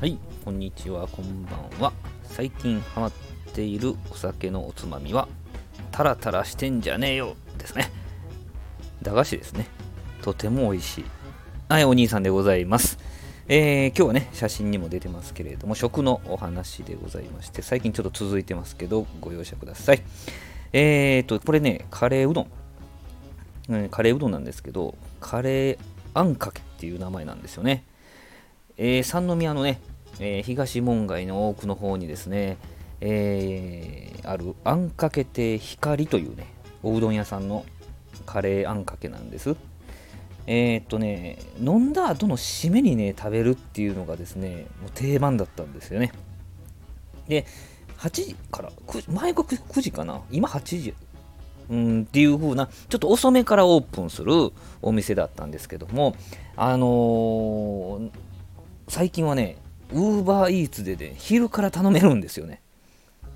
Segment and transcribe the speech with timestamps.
[0.00, 1.92] はい、こんにちは、こんばんは。
[2.22, 3.12] 最近ハマっ
[3.52, 5.26] ているお酒のおつまみは、
[5.90, 7.90] タラタラしてんじゃねえよですね。
[9.02, 9.66] 駄菓子ですね。
[10.22, 11.04] とても美味しい。
[11.68, 12.96] はい、お兄さんでございます。
[13.48, 20.02] えー今日はね、写真にも出てますけれども、食のお話でございまして、最近ちょっと続いてますけど、ご容赦ください。
[20.72, 22.50] えーと、これね、カレーうどん。
[23.68, 25.78] うんカレーうどんなんですけど、カレー
[26.14, 27.82] あんかけっていう名前なんですよね。
[28.78, 29.80] えー三宮のね、
[30.20, 32.56] えー東門街の奥の方にですね、
[33.00, 36.46] えーあるあんかけ亭光というね、
[36.84, 37.64] おうどん屋さんの
[38.24, 39.56] カレーあんかけなんです。
[40.46, 46.12] えーっとね、飲んだ後の締めにね、食べるっていうのがですね、もう定番だったんですよね。
[47.26, 47.46] で、
[47.98, 50.94] 8時から、9前が 9, 9時かな、今8時、
[51.68, 56.14] うん、っていう風な、ちょっと遅めからオープンするお店だったんですけども、
[56.56, 57.97] あのー
[58.88, 59.58] 最近はね、
[59.92, 62.62] ウーバーイーツでね、昼から頼めるんですよね。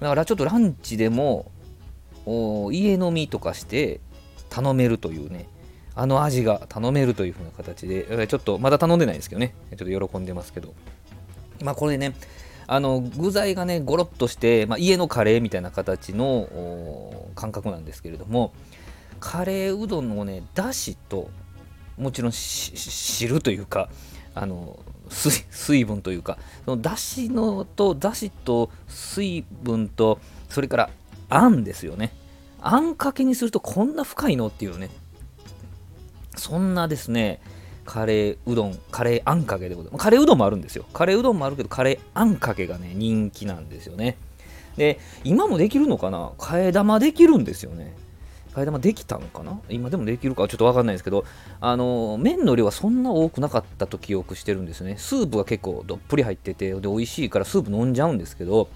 [0.00, 1.50] だからちょっとランチでも、
[2.72, 4.00] 家飲みとかして
[4.48, 5.48] 頼めるというね、
[5.94, 10.74] あの味が頼めるという風な形で、ちょっとまだ頼んでないんですけどね、ちょっと喜んでますけど。
[11.62, 12.14] まあこれね、
[12.66, 18.52] あの具材がね、ゴロッとして、まあ、家のカレーみたいな形の感覚なんですけれども、
[19.20, 21.28] カレーうどんのね、だしと、
[21.98, 23.90] もちろんしし汁というか、
[24.34, 24.78] あの
[25.12, 30.90] 水分というか、そのだしのと、だしと水分と、それから
[31.28, 32.12] あんですよね。
[32.60, 34.90] あんかけにするとこんな深いのっていうね、
[36.36, 37.40] そんなですね、
[37.84, 40.02] カレーうどん、カレーあんかけでございます。
[40.02, 40.84] カレーうどんもあるんですよ。
[40.92, 44.16] カレーうどんもあるけど、カレーあんかけがね、人気なんですよね。
[44.76, 46.30] で、今もできるのかな？
[46.38, 47.94] 替え玉できるんですよね。
[48.54, 49.60] 替え玉できたのかな？
[49.68, 51.24] 今でもできるかちょっとわかんないですけど、
[51.60, 54.96] あの、麺の量はそんな多くなかったと記憶してるんですね。
[54.98, 58.68] スープが結構どっぷり入ってて、で、美味しいからスープ飲んじゃうんですけど、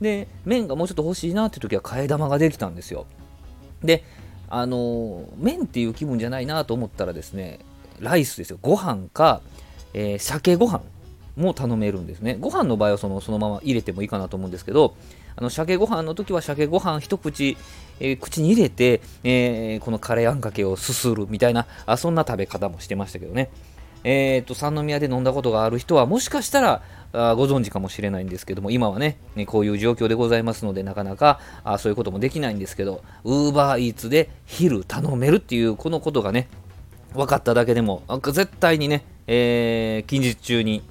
[0.00, 3.06] で、麺がもうちょっと欲しいなって時は替え玉ができたんですよ。
[3.82, 4.04] で、
[4.50, 7.60] あの麺っていう気分じゃないなと思ったらですね、
[8.00, 8.58] ライスですよ。
[8.60, 9.40] ご飯か、
[9.94, 10.82] えー鮭ご飯
[11.36, 12.36] も頼めるんですね。
[12.38, 14.94] ご飯の場合はそのそのまま入れてもいいかなと思うんですけど、
[15.36, 17.56] あの鮭ご飯の時は鮭ご飯一口、
[18.00, 23.50] えー口に入れて、えーこのカレーあんかけをすするみたいなあ、そんな食べ方もしてましたけどね。
[24.04, 26.82] えー、と三宮で飲んだことがある人はもしかしたら
[27.14, 36.48] あご存知かもしれないんですけども今はねねこういう状況でございますのでなかなかあそういうこともできないんですけどウーバーイーツで昼頼めるっていうこのことがね
[37.14, 40.82] 分かっただけでも絶対にね、えー近日中に、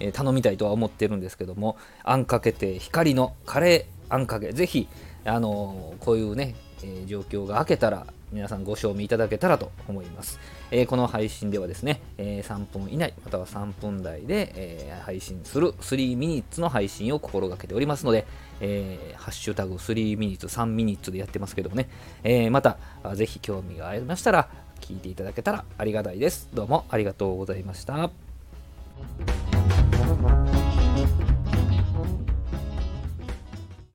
[0.00, 4.52] え頼みたいとは思ってるんですけどもあんかけて光のカレーあんかけ。
[4.52, 4.88] ぜひ
[5.24, 10.38] あのこういうね、え状況が明けたら皆さんご賞味いただけたらと思います、
[10.70, 18.26] えーこの配信ではですね、えー3分以内または3分台で、えー配信する3ミニッツの配信を心がけておりますので、
[18.60, 21.88] えハッシュタグ3ミニッツ3ミニッツでやってますけどもね、
[22.22, 22.78] えまた
[23.14, 24.48] ぜひ興味がありましたら
[24.80, 26.48] 聞いていただけたらありがたいです。
[26.54, 28.29] どうもありがとうございました。